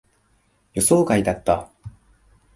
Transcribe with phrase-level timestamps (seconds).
[0.73, 1.69] 予想外だった。